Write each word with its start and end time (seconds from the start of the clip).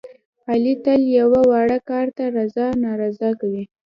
علي 0.51 0.73
تل 0.85 1.01
یوه 1.19 1.41
واړه 1.49 1.79
کار 1.89 2.07
ته 2.17 2.23
رضا 2.37 2.67
نارضا 2.83 3.29
کوي. 3.41 3.63